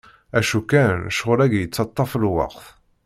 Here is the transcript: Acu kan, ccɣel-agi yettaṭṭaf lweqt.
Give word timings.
Acu 0.37 0.59
kan, 0.69 0.97
ccɣel-agi 1.15 1.59
yettaṭṭaf 1.61 2.11
lweqt. 2.21 2.65